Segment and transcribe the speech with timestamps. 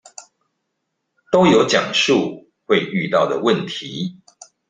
[1.31, 4.19] 都有講述會遇到的問題